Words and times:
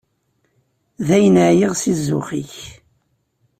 Dayen, 1.07 1.35
ɛyiɣ 1.47 1.73
si 1.75 1.93
zzux-ik. 1.99 2.53